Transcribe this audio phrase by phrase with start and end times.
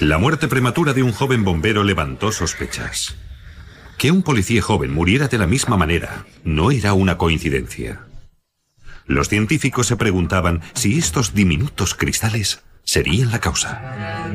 [0.00, 3.16] La muerte prematura de un joven bombero levantó sospechas.
[3.98, 8.00] Que un policía joven muriera de la misma manera no era una coincidencia.
[9.06, 14.26] Los científicos se preguntaban si estos diminutos cristales serían la causa.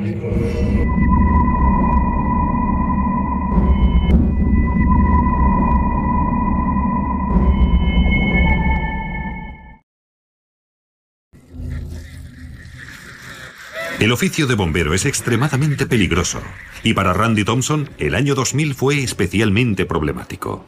[14.02, 16.42] El oficio de bombero es extremadamente peligroso
[16.82, 20.66] y para Randy Thompson el año 2000 fue especialmente problemático.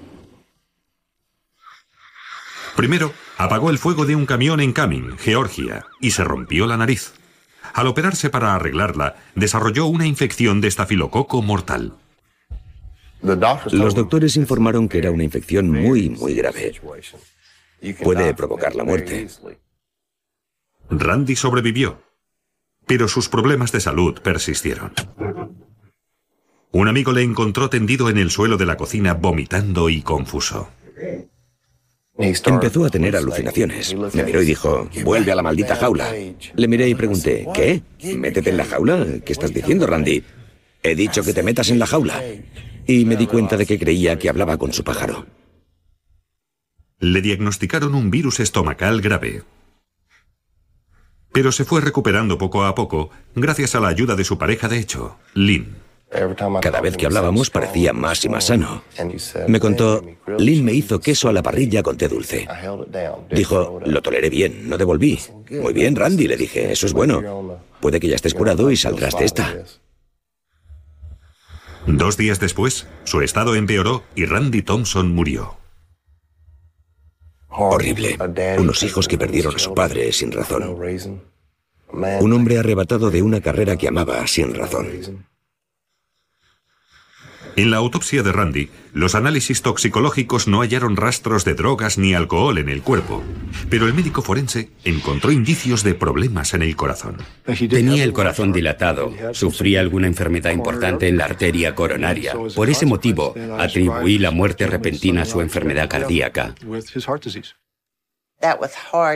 [2.76, 7.14] Primero, apagó el fuego de un camión en Cumming, Georgia, y se rompió la nariz.
[7.74, 11.96] Al operarse para arreglarla, desarrolló una infección de estafilococo mortal.
[13.72, 16.80] Los doctores informaron que era una infección muy, muy grave.
[18.04, 19.28] Puede provocar la muerte.
[20.92, 22.03] Randy sobrevivió,
[22.86, 24.94] pero sus problemas de salud persistieron.
[26.72, 30.70] Un amigo le encontró tendido en el suelo de la cocina vomitando y confuso.
[32.18, 33.96] Empezó a tener alucinaciones.
[34.14, 36.14] Me miró y dijo, vuelve a la maldita jaula.
[36.56, 37.82] Le miré y pregunté, ¿qué?
[38.16, 39.06] ¿Métete en la jaula?
[39.26, 40.24] ¿Qué estás diciendo, Randy?
[40.84, 42.24] He dicho que te metas en la jaula.
[42.86, 45.26] Y me di cuenta de que creía que hablaba con su pájaro.
[47.00, 49.44] Le diagnosticaron un virus estomacal grave.
[51.34, 54.78] Pero se fue recuperando poco a poco gracias a la ayuda de su pareja de
[54.78, 55.84] hecho, Lynn.
[56.62, 58.84] Cada vez que hablábamos parecía más y más sano.
[59.48, 60.06] Me contó,
[60.38, 62.48] Lynn me hizo queso a la parrilla con té dulce.
[63.32, 65.20] Dijo, lo toleré bien, no devolví.
[65.50, 67.60] Muy bien, Randy, le dije, eso es bueno.
[67.82, 69.56] Puede que ya estés curado y saldrás de esta.
[71.88, 75.63] Dos días después, su estado empeoró y Randy Thompson murió.
[77.56, 78.18] Horrible.
[78.58, 80.78] Unos hijos que perdieron a su padre sin razón.
[82.22, 84.88] Un hombre arrebatado de una carrera que amaba sin razón.
[87.56, 92.58] En la autopsia de Randy, los análisis toxicológicos no hallaron rastros de drogas ni alcohol
[92.58, 93.24] en el cuerpo,
[93.70, 97.18] pero el médico forense encontró indicios de problemas en el corazón.
[97.70, 102.34] Tenía el corazón dilatado, sufría alguna enfermedad importante en la arteria coronaria.
[102.56, 106.56] Por ese motivo, atribuí la muerte repentina a su enfermedad cardíaca.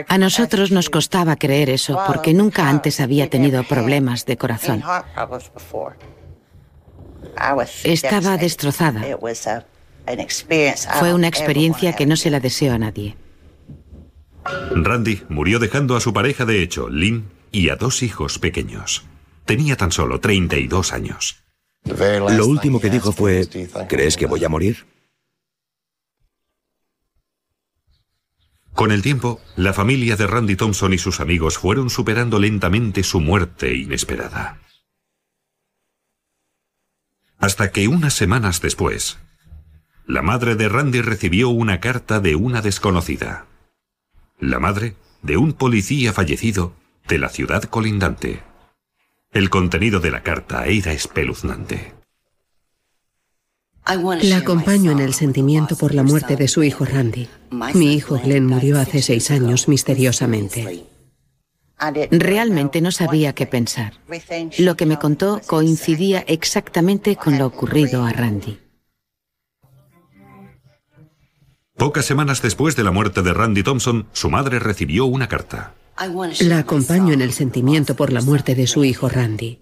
[0.08, 4.82] A nosotros nos costaba creer eso porque nunca antes había tenido problemas de corazón.
[7.84, 9.04] Estaba destrozada.
[10.98, 13.16] Fue una experiencia que no se la deseo a nadie.
[14.70, 19.04] Randy murió dejando a su pareja de hecho, Lynn, y a dos hijos pequeños.
[19.44, 21.42] Tenía tan solo 32 años.
[21.84, 23.46] Lo último que dijo fue,
[23.88, 24.86] ¿crees que voy a morir?
[28.74, 33.20] Con el tiempo, la familia de Randy Thompson y sus amigos fueron superando lentamente su
[33.20, 34.58] muerte inesperada.
[37.38, 39.18] Hasta que unas semanas después,
[40.06, 43.46] la madre de Randy recibió una carta de una desconocida.
[44.40, 46.72] La madre de un policía fallecido
[47.06, 48.42] de la ciudad colindante.
[49.32, 51.94] El contenido de la carta era espeluznante.
[54.22, 57.28] La acompaño en el sentimiento por la muerte de su hijo Randy.
[57.74, 60.87] Mi hijo Glenn murió hace seis años misteriosamente.
[62.10, 63.94] Realmente no sabía qué pensar.
[64.58, 68.58] Lo que me contó coincidía exactamente con lo ocurrido a Randy.
[71.76, 75.74] Pocas semanas después de la muerte de Randy Thompson, su madre recibió una carta.
[76.40, 79.60] La acompaño en el sentimiento por la muerte de su hijo Randy.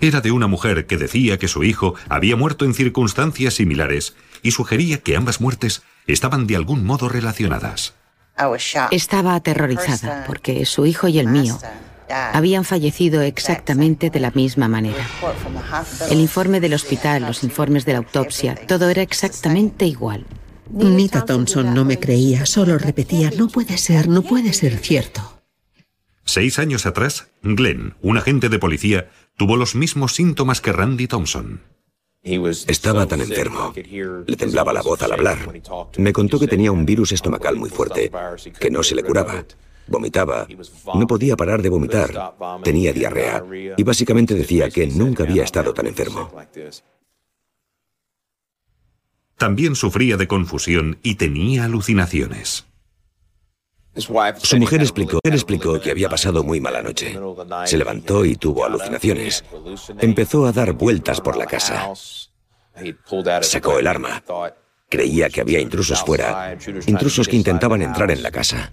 [0.00, 4.52] Era de una mujer que decía que su hijo había muerto en circunstancias similares y
[4.52, 7.94] sugería que ambas muertes estaban de algún modo relacionadas.
[8.90, 11.58] Estaba aterrorizada porque su hijo y el mío
[12.08, 15.06] habían fallecido exactamente de la misma manera.
[16.10, 20.24] El informe del hospital, los informes de la autopsia, todo era exactamente igual.
[20.70, 25.40] Nita Thompson no me creía, solo repetía, no puede ser, no puede ser cierto.
[26.24, 31.62] Seis años atrás, Glenn, un agente de policía, tuvo los mismos síntomas que Randy Thompson.
[32.22, 33.72] Estaba tan enfermo.
[33.74, 35.38] Le temblaba la voz al hablar.
[35.96, 38.10] Me contó que tenía un virus estomacal muy fuerte,
[38.58, 39.44] que no se le curaba.
[39.86, 40.46] Vomitaba.
[40.94, 42.34] No podía parar de vomitar.
[42.62, 43.42] Tenía diarrea.
[43.76, 46.30] Y básicamente decía que nunca había estado tan enfermo.
[49.36, 52.67] También sufría de confusión y tenía alucinaciones.
[53.98, 57.18] Su mujer explicó, explicó que había pasado muy mala noche.
[57.64, 59.44] Se levantó y tuvo alucinaciones.
[59.98, 61.90] Empezó a dar vueltas por la casa.
[63.42, 64.22] Sacó el arma.
[64.88, 66.56] Creía que había intrusos fuera,
[66.86, 68.72] intrusos que intentaban entrar en la casa.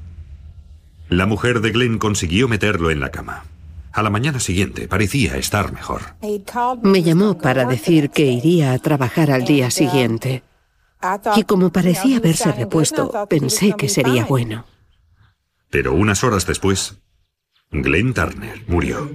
[1.09, 3.45] La mujer de Glenn consiguió meterlo en la cama.
[3.91, 6.01] A la mañana siguiente parecía estar mejor.
[6.81, 10.43] Me llamó para decir que iría a trabajar al día siguiente.
[11.35, 14.65] Y como parecía haberse repuesto, pensé que sería bueno.
[15.75, 17.01] Pero unas horas después,
[17.69, 19.11] Glenn Turner murió.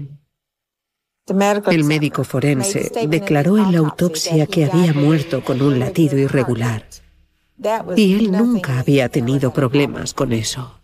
[1.71, 6.87] El médico forense declaró en la autopsia que había muerto con un latido irregular.
[7.97, 10.83] Y él nunca había tenido problemas con eso.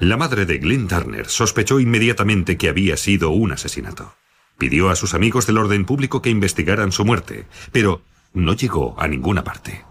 [0.00, 4.14] La madre de Glenn Turner sospechó inmediatamente que había sido un asesinato.
[4.58, 8.02] Pidió a sus amigos del orden público que investigaran su muerte, pero
[8.34, 9.84] no llegó a ninguna parte.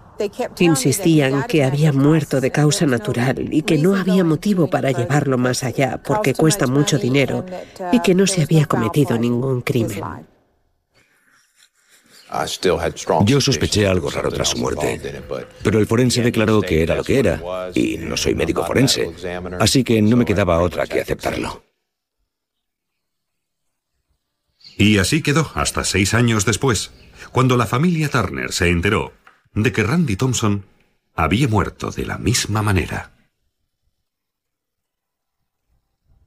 [0.59, 5.63] Insistían que había muerto de causa natural y que no había motivo para llevarlo más
[5.63, 7.45] allá porque cuesta mucho dinero
[7.91, 10.01] y que no se había cometido ningún crimen.
[13.25, 15.21] Yo sospeché algo raro tras su muerte,
[15.63, 19.11] pero el forense declaró que era lo que era, y no soy médico forense,
[19.59, 21.63] así que no me quedaba otra que aceptarlo.
[24.77, 26.91] Y así quedó hasta seis años después,
[27.33, 29.11] cuando la familia Turner se enteró
[29.53, 30.65] de que Randy Thompson
[31.15, 33.11] había muerto de la misma manera.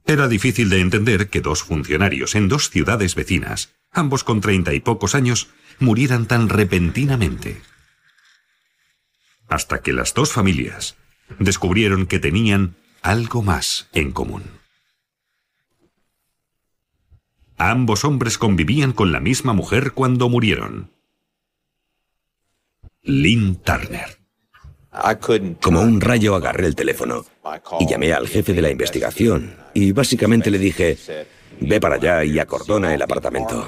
[0.05, 4.79] Era difícil de entender que dos funcionarios en dos ciudades vecinas, ambos con treinta y
[4.79, 5.49] pocos años,
[5.79, 7.61] murieran tan repentinamente.
[9.47, 10.95] Hasta que las dos familias
[11.39, 14.43] descubrieron que tenían algo más en común.
[17.57, 20.94] Ambos hombres convivían con la misma mujer cuando murieron.
[23.05, 24.19] Lynn Turner.
[25.61, 27.25] Como un rayo agarré el teléfono
[27.79, 30.97] y llamé al jefe de la investigación y básicamente le dije,
[31.59, 33.67] ve para allá y acordona el apartamento.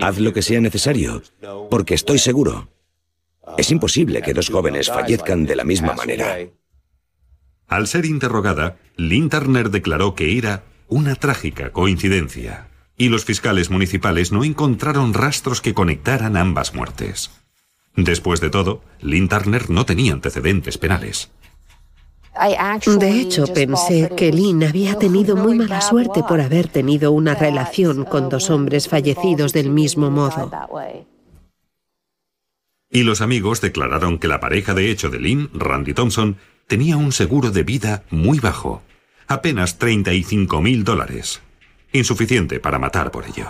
[0.00, 1.22] Haz lo que sea necesario,
[1.68, 2.70] porque estoy seguro.
[3.58, 6.38] Es imposible que dos jóvenes fallezcan de la misma manera.
[7.66, 14.32] Al ser interrogada, Lynn Turner declaró que era una trágica coincidencia, y los fiscales municipales
[14.32, 17.30] no encontraron rastros que conectaran ambas muertes.
[18.04, 21.32] Después de todo, Lynn Turner no tenía antecedentes penales.
[23.00, 28.04] De hecho, pensé que Lynn había tenido muy mala suerte por haber tenido una relación
[28.04, 30.48] con dos hombres fallecidos del mismo modo.
[32.88, 36.36] Y los amigos declararon que la pareja de hecho de Lynn, Randy Thompson,
[36.68, 38.82] tenía un seguro de vida muy bajo,
[39.26, 41.42] apenas 35 mil dólares,
[41.92, 43.48] insuficiente para matar por ello.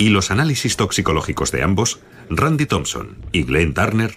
[0.00, 2.00] Y los análisis toxicológicos de ambos
[2.30, 4.16] Randy Thompson y Glenn Turner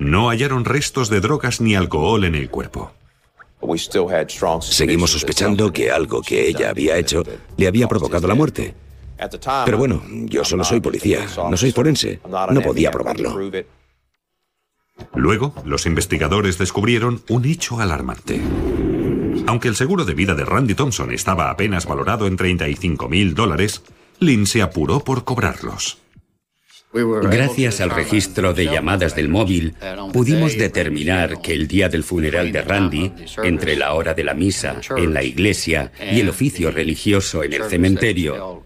[0.00, 2.90] no hallaron restos de drogas ni alcohol en el cuerpo.
[4.62, 7.22] Seguimos sospechando que algo que ella había hecho
[7.56, 8.74] le había provocado la muerte.
[9.64, 12.18] Pero bueno, yo solo soy policía, no soy forense,
[12.50, 13.38] no podía probarlo.
[15.14, 18.40] Luego, los investigadores descubrieron un hecho alarmante.
[19.46, 23.82] Aunque el seguro de vida de Randy Thompson estaba apenas valorado en 35 mil dólares,
[24.20, 25.98] Lynn se apuró por cobrarlos.
[26.92, 29.74] Gracias al registro de llamadas del móvil,
[30.12, 33.12] pudimos determinar que el día del funeral de Randy,
[33.44, 37.62] entre la hora de la misa en la iglesia y el oficio religioso en el
[37.64, 38.64] cementerio,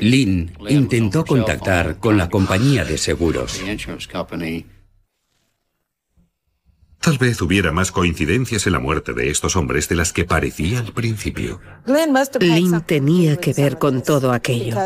[0.00, 3.60] Lynn intentó contactar con la compañía de seguros.
[7.00, 10.80] Tal vez hubiera más coincidencias en la muerte de estos hombres de las que parecía
[10.80, 11.60] al principio.
[11.86, 14.76] Lynn tenía que ver con todo aquello.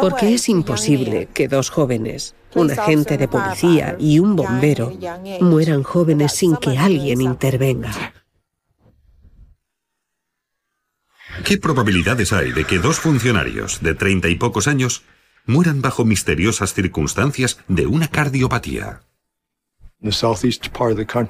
[0.00, 4.92] Porque es imposible que dos jóvenes, un agente de policía y un bombero,
[5.40, 8.14] mueran jóvenes sin que alguien intervenga.
[11.44, 15.02] ¿Qué probabilidades hay de que dos funcionarios de treinta y pocos años
[15.44, 19.02] mueran bajo misteriosas circunstancias de una cardiopatía?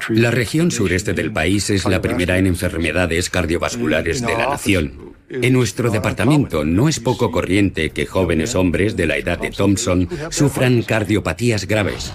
[0.09, 5.13] La región sureste del país es la primera en enfermedades cardiovasculares de la nación.
[5.29, 10.09] En nuestro departamento no es poco corriente que jóvenes hombres de la edad de Thompson
[10.31, 12.13] sufran cardiopatías graves.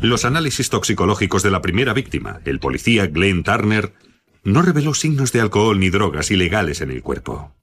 [0.00, 3.92] Los análisis toxicológicos de la primera víctima, el policía Glenn Turner,
[4.42, 7.54] no reveló signos de alcohol ni drogas ilegales en el cuerpo.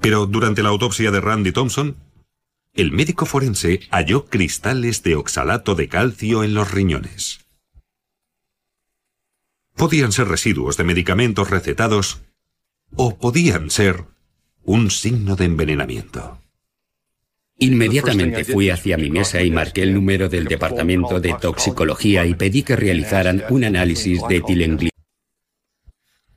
[0.00, 1.96] Pero durante la autopsia de Randy Thompson,
[2.74, 7.40] el médico forense halló cristales de oxalato de calcio en los riñones.
[9.76, 12.20] Podían ser residuos de medicamentos recetados
[12.96, 14.04] o podían ser
[14.64, 16.40] un signo de envenenamiento.
[17.58, 22.62] Inmediatamente fui hacia mi mesa y marqué el número del departamento de toxicología y pedí
[22.64, 24.90] que realizaran un análisis de etilenglicol.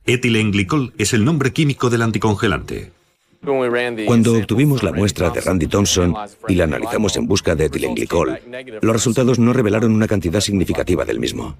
[0.04, 2.92] Etilenglicol es el nombre químico del anticongelante.
[3.40, 6.14] Cuando obtuvimos la muestra de Randy Thompson
[6.48, 8.40] y la analizamos en busca de etilenglicol,
[8.82, 11.56] los resultados no revelaron una cantidad significativa del mismo.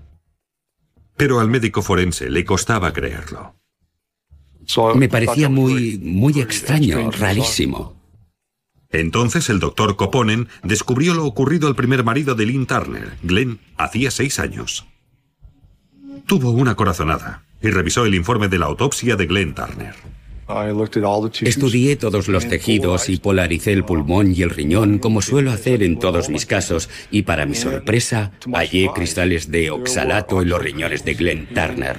[1.17, 3.55] Pero al médico forense le costaba creerlo.
[4.95, 7.97] Me parecía muy, muy extraño, rarísimo.
[8.91, 14.11] Entonces el doctor Coponen descubrió lo ocurrido al primer marido de Lynn Turner, Glenn, hacía
[14.11, 14.87] seis años.
[16.27, 19.95] Tuvo una corazonada y revisó el informe de la autopsia de Glenn Turner.
[21.43, 25.99] Estudié todos los tejidos y polaricé el pulmón y el riñón como suelo hacer en
[25.99, 31.15] todos mis casos y para mi sorpresa hallé cristales de oxalato en los riñones de
[31.15, 31.99] Glenn Turner.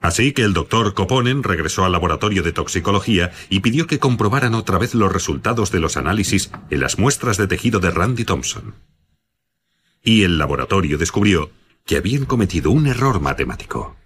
[0.00, 4.78] Así que el doctor Coponen regresó al laboratorio de toxicología y pidió que comprobaran otra
[4.78, 8.74] vez los resultados de los análisis en las muestras de tejido de Randy Thompson.
[10.02, 11.52] Y el laboratorio descubrió
[11.86, 13.96] que habían cometido un error matemático.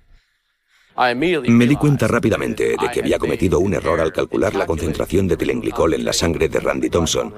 [0.99, 5.37] Me di cuenta rápidamente de que había cometido un error al calcular la concentración de
[5.37, 7.33] tilenglicol en la sangre de Randy Thompson.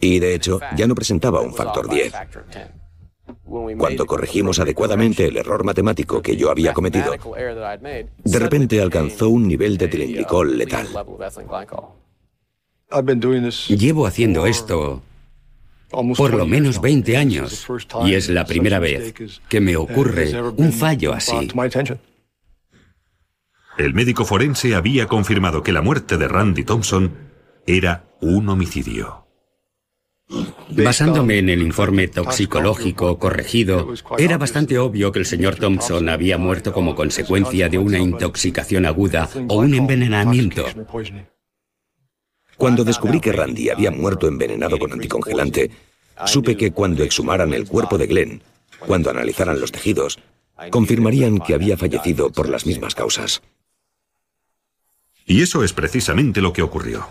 [0.00, 2.12] Y de hecho, ya no presentaba un factor 10.
[3.78, 7.14] Cuando corregimos adecuadamente el error matemático que yo había cometido,
[8.24, 10.86] de repente alcanzó un nivel de tilenglicol letal.
[13.68, 15.02] Llevo haciendo esto
[16.16, 17.66] por lo menos 20 años
[18.04, 19.14] y es la primera vez
[19.48, 21.48] que me ocurre un fallo así.
[23.78, 27.12] El médico forense había confirmado que la muerte de Randy Thompson
[27.66, 29.26] era un homicidio.
[30.70, 36.72] Basándome en el informe toxicológico corregido, era bastante obvio que el señor Thompson había muerto
[36.72, 40.64] como consecuencia de una intoxicación aguda o un envenenamiento.
[42.56, 45.70] Cuando descubrí que Randy había muerto envenenado con anticongelante,
[46.24, 48.42] supe que cuando exhumaran el cuerpo de Glenn,
[48.80, 50.18] cuando analizaran los tejidos,
[50.70, 53.42] confirmarían que había fallecido por las mismas causas.
[55.26, 57.06] Y eso es precisamente lo que ocurrió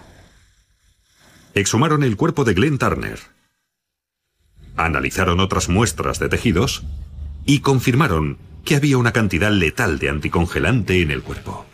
[1.55, 3.17] exhumaron el cuerpo de Glenn Turner,
[4.75, 6.83] analizaron otras muestras de tejidos
[7.45, 11.65] y confirmaron que había una cantidad letal de anticongelante en el cuerpo.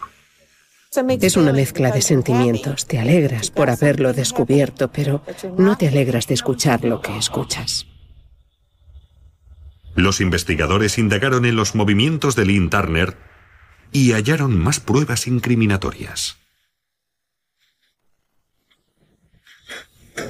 [1.21, 2.86] Es una mezcla de sentimientos.
[2.86, 5.24] Te alegras por haberlo descubierto, pero
[5.57, 7.88] no te alegras de escuchar lo que escuchas.
[9.95, 13.17] Los investigadores indagaron en los movimientos de Lynn Turner
[13.91, 16.38] y hallaron más pruebas incriminatorias.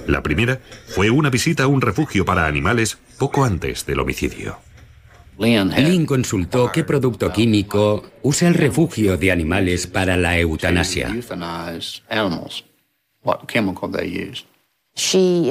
[0.07, 4.57] La primera fue una visita a un refugio para animales poco antes del homicidio.
[5.37, 11.09] Lynn consultó qué producto químico usa el refugio de animales para la eutanasia.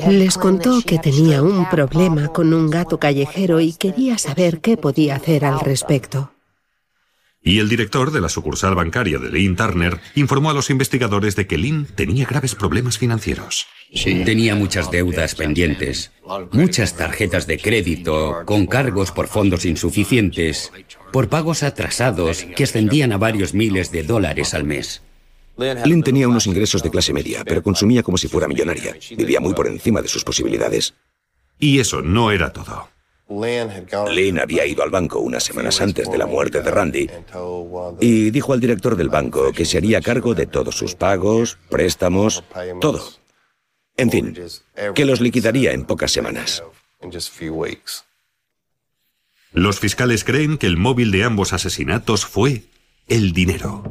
[0.09, 5.17] Les contó que tenía un problema con un gato callejero y quería saber qué podía
[5.17, 6.31] hacer al respecto.
[7.42, 11.47] Y el director de la sucursal bancaria de Lynn Turner informó a los investigadores de
[11.47, 13.66] que Lynn tenía graves problemas financieros.
[14.04, 16.12] Tenía muchas deudas pendientes,
[16.52, 20.70] muchas tarjetas de crédito con cargos por fondos insuficientes,
[21.12, 25.02] por pagos atrasados que ascendían a varios miles de dólares al mes.
[25.56, 28.97] Lynn tenía unos ingresos de clase media, pero consumía como si fuera millonaria.
[29.16, 30.94] Vivía muy por encima de sus posibilidades.
[31.59, 32.88] Y eso no era todo.
[33.31, 37.09] Lynn había ido al banco unas semanas antes de la muerte de Randy
[38.01, 42.43] y dijo al director del banco que se haría cargo de todos sus pagos, préstamos,
[42.81, 43.03] todo.
[43.97, 44.37] En fin,
[44.95, 46.65] que los liquidaría en pocas semanas.
[49.53, 52.65] Los fiscales creen que el móvil de ambos asesinatos fue
[53.09, 53.85] el dinero.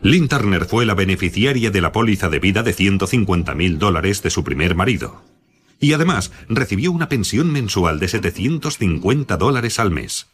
[0.00, 4.30] Lynn Turner fue la beneficiaria de la póliza de vida de 150 mil dólares de
[4.30, 5.33] su primer marido.
[5.80, 10.26] Y además recibió una pensión mensual de 750 dólares al mes.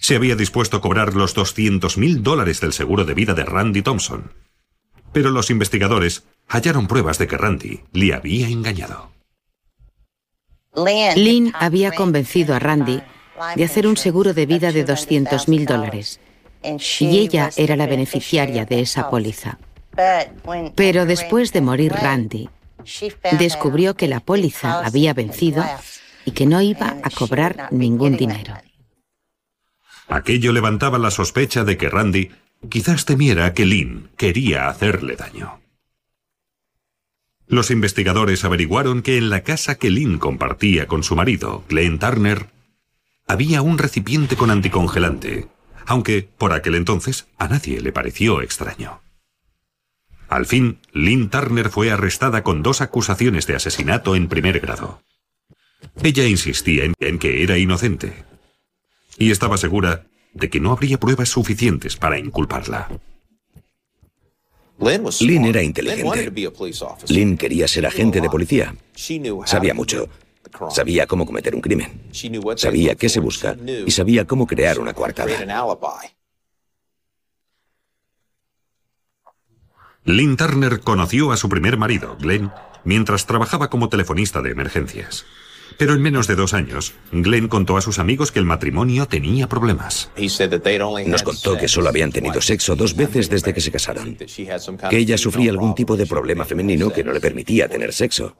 [0.00, 3.82] Se había dispuesto a cobrar los 200 mil dólares del seguro de vida de Randy
[3.82, 4.30] Thompson
[5.14, 9.12] pero los investigadores hallaron pruebas de que Randy le había engañado.
[10.74, 13.00] Lynn había convencido a Randy
[13.54, 16.20] de hacer un seguro de vida de 200 mil dólares
[16.98, 19.58] y ella era la beneficiaria de esa póliza.
[20.74, 22.50] Pero después de morir Randy,
[23.38, 25.64] descubrió que la póliza había vencido
[26.24, 28.54] y que no iba a cobrar ningún dinero.
[30.08, 32.30] Aquello levantaba la sospecha de que Randy
[32.68, 35.60] quizás temiera que Lynn quería hacerle daño.
[37.46, 42.48] Los investigadores averiguaron que en la casa que Lynn compartía con su marido, Glenn Turner,
[43.26, 45.46] había un recipiente con anticongelante,
[45.86, 49.03] aunque por aquel entonces a nadie le pareció extraño.
[50.34, 55.00] Al fin, Lynn Turner fue arrestada con dos acusaciones de asesinato en primer grado.
[56.02, 58.24] Ella insistía en, que era inocente
[59.16, 62.88] y estaba segura de que no habría pruebas suficientes para inculparla.
[65.20, 66.32] Lynn era inteligente.
[67.10, 68.74] Lynn quería ser agente de policía.
[69.46, 70.08] Sabía mucho.
[70.68, 72.10] Sabía cómo cometer un crimen.
[72.56, 75.30] Sabía qué se busca y sabía cómo crear una coartada.
[80.06, 82.52] Lynn Turner conoció a su primer marido, Glenn,
[82.84, 85.24] mientras trabajaba como telefonista de emergencias.
[85.78, 89.48] Pero en menos de dos años, Glenn contó a sus amigos que el matrimonio tenía
[89.48, 90.10] problemas.
[91.06, 94.14] Nos contó que solo habían tenido sexo dos veces desde que se casaron,
[94.90, 98.36] que ella sufría algún tipo de problema femenino que no le permitía tener sexo.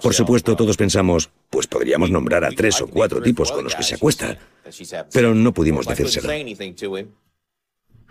[0.00, 3.82] Por supuesto, todos pensamos, pues podríamos nombrar a tres o cuatro tipos con los que
[3.82, 4.38] se acuesta,
[5.12, 6.30] pero no pudimos decírselo.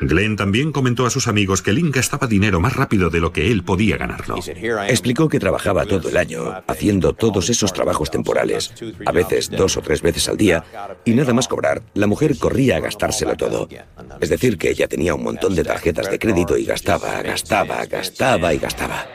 [0.02, 3.52] Glenn también comentó a sus amigos que Lynn gastaba dinero más rápido de lo que
[3.52, 4.38] él podía ganarlo.
[4.88, 8.74] Explicó que trabajaba todo el año, haciendo todos esos trabajos temporales,
[9.06, 10.64] a veces dos o tres veces al día,
[11.04, 13.68] y nada más cobrar, la mujer corría a gastárselo todo.
[14.22, 18.54] Es decir, que ella tenía un montón de tarjetas de crédito y gastaba, gastaba, gastaba
[18.54, 19.06] y gastaba.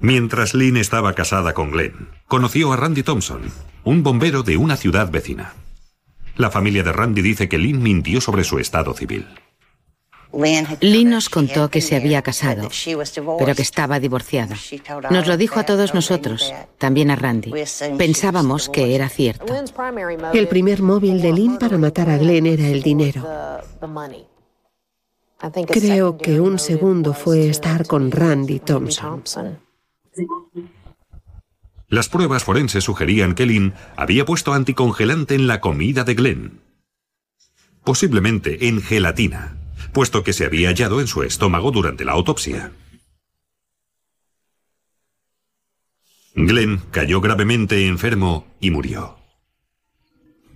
[0.00, 3.42] Mientras Lynn estaba casada con Glenn, conoció a Randy Thompson,
[3.84, 5.54] un bombero de una ciudad vecina.
[6.36, 9.26] La familia de Randy dice que Lynn mintió sobre su estado civil.
[10.32, 12.68] Lynn nos contó que se había casado,
[13.38, 14.56] pero que estaba divorciada.
[15.10, 17.52] Nos lo dijo a todos nosotros, también a Randy.
[17.98, 19.54] Pensábamos que era cierto.
[20.32, 23.26] El primer móvil de Lynn para matar a Glenn era el dinero.
[25.68, 29.22] Creo que un segundo fue estar con Randy Thompson.
[31.88, 36.60] Las pruebas forenses sugerían que Lynn había puesto anticongelante en la comida de Glenn.
[37.84, 39.61] Posiblemente en gelatina
[39.92, 42.72] puesto que se había hallado en su estómago durante la autopsia.
[46.34, 49.18] Glenn cayó gravemente enfermo y murió.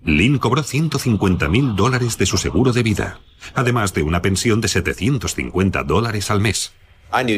[0.04, 3.20] Lynn cobró 150 mil dólares de su seguro de vida,
[3.54, 6.72] además de una pensión de 750 dólares al mes.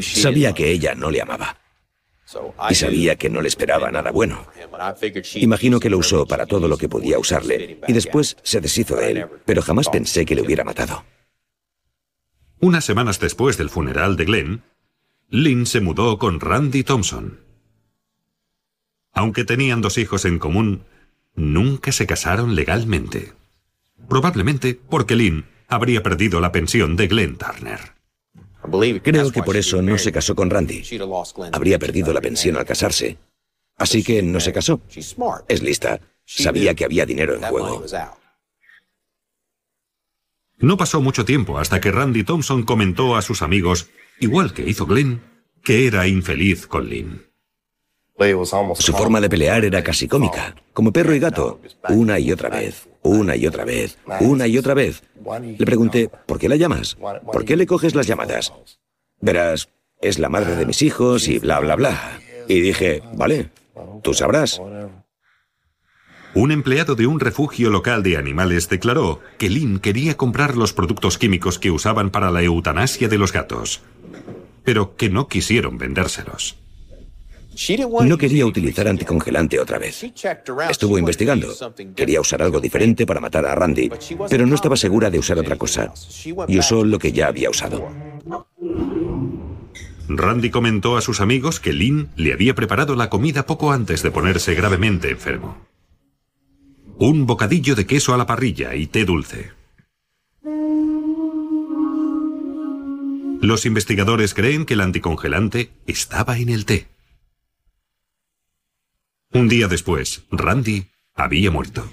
[0.02, 1.58] Sabía que ella no le amaba.
[2.68, 4.46] Y sabía que no le esperaba nada bueno.
[5.36, 9.10] Imagino que lo usó para todo lo que podía usarle y después se deshizo de
[9.12, 11.04] él, pero jamás pensé que le hubiera matado.
[12.60, 14.62] Unas semanas después del funeral de Glenn,
[15.30, 17.40] Lynn se mudó con Randy Thompson.
[19.12, 20.84] Aunque tenían dos hijos en común,
[21.34, 23.32] nunca se casaron legalmente.
[24.08, 27.98] Probablemente porque Lynn habría perdido la pensión de Glenn Turner.
[29.02, 30.82] Creo que por eso no se casó con Randy.
[31.52, 33.18] Habría perdido la pensión al casarse.
[33.76, 34.80] Así que no se casó.
[35.48, 36.00] Es lista.
[36.24, 37.84] Sabía que había dinero en juego.
[40.60, 44.86] No pasó mucho tiempo hasta que Randy Thompson comentó a sus amigos, igual que hizo
[44.86, 45.22] Glenn,
[45.62, 47.22] que era infeliz con Lynn.
[48.74, 52.88] Su forma de pelear era casi cómica, como perro y gato, una y otra vez,
[53.02, 55.04] una y otra vez, una y otra vez.
[55.40, 56.96] Le pregunté, ¿por qué la llamas?
[56.96, 58.52] ¿Por qué le coges las llamadas?
[59.20, 59.68] Verás,
[60.00, 62.18] es la madre de mis hijos y bla, bla, bla.
[62.48, 63.50] Y dije, vale,
[64.02, 64.60] tú sabrás.
[66.34, 71.18] Un empleado de un refugio local de animales declaró que Lynn quería comprar los productos
[71.18, 73.80] químicos que usaban para la eutanasia de los gatos,
[74.62, 76.56] pero que no quisieron vendérselos.
[78.02, 80.04] No quería utilizar anticongelante otra vez.
[80.70, 81.48] Estuvo investigando.
[81.96, 83.90] Quería usar algo diferente para matar a Randy,
[84.30, 85.92] pero no estaba segura de usar otra cosa.
[86.46, 87.88] Y usó lo que ya había usado.
[90.08, 94.10] Randy comentó a sus amigos que Lynn le había preparado la comida poco antes de
[94.10, 95.68] ponerse gravemente enfermo
[96.98, 99.52] un bocadillo de queso a la parrilla y té dulce.
[103.40, 106.88] Los investigadores creen que el anticongelante estaba en el té.
[109.32, 111.88] Un día después, Randy había muerto.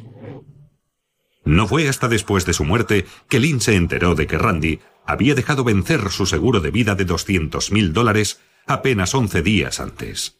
[1.43, 5.35] No fue hasta después de su muerte que Lynn se enteró de que Randy había
[5.35, 10.34] dejado vencer su seguro de vida de 200 mil dólares apenas 11 días antes.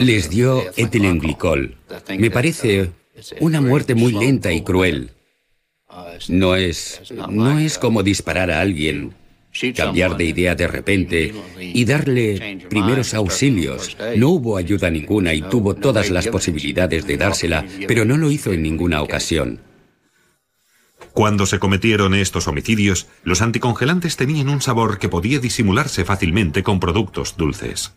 [0.00, 1.76] Les dio etilenglicol.
[2.18, 2.90] Me parece
[3.40, 5.10] una muerte muy lenta y cruel.
[6.28, 9.14] No es, no es como disparar a alguien,
[9.76, 13.96] cambiar de idea de repente y darle primeros auxilios.
[14.16, 18.52] No hubo ayuda ninguna y tuvo todas las posibilidades de dársela, pero no lo hizo
[18.52, 19.60] en ninguna ocasión.
[21.12, 26.80] Cuando se cometieron estos homicidios, los anticongelantes tenían un sabor que podía disimularse fácilmente con
[26.80, 27.92] productos dulces.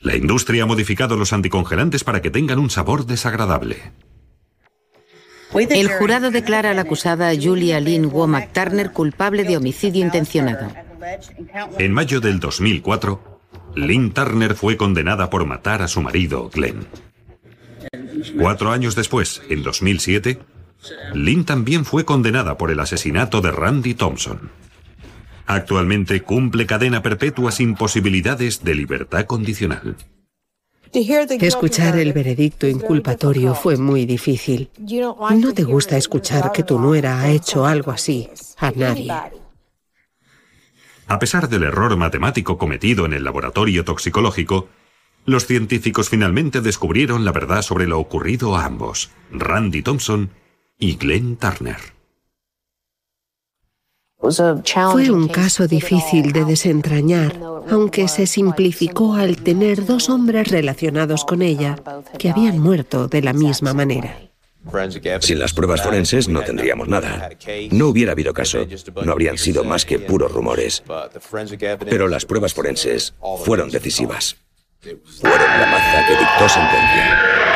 [0.00, 3.92] La industria ha modificado los anticongelantes para que tengan un sabor desagradable.
[5.54, 10.68] El jurado declara a la acusada Julia Lynn Womack Turner culpable de homicidio intencionado.
[11.78, 13.40] En mayo del 2004,
[13.76, 16.86] Lynn Turner fue condenada por matar a su marido, Glenn.
[18.38, 20.38] Cuatro años después, en 2007,
[21.14, 24.50] Lynn también fue condenada por el asesinato de Randy Thompson.
[25.46, 29.96] Actualmente cumple cadena perpetua sin posibilidades de libertad condicional.
[30.92, 34.70] Escuchar el veredicto inculpatorio fue muy difícil.
[34.78, 38.28] No te gusta escuchar que tu nuera ha hecho algo así
[38.58, 39.12] a nadie.
[41.06, 44.68] A pesar del error matemático cometido en el laboratorio toxicológico,
[45.26, 50.30] los científicos finalmente descubrieron la verdad sobre lo ocurrido a ambos, Randy Thompson
[50.78, 51.93] y Glenn Turner.
[54.92, 57.38] Fue un caso difícil de desentrañar,
[57.70, 61.76] aunque se simplificó al tener dos hombres relacionados con ella
[62.18, 64.18] que habían muerto de la misma manera.
[65.20, 67.30] Sin las pruebas forenses no tendríamos nada.
[67.70, 68.66] No hubiera habido caso.
[69.04, 70.82] No habrían sido más que puros rumores.
[71.90, 74.36] Pero las pruebas forenses fueron decisivas.
[74.80, 77.53] Fueron la maza que dictó sentencia.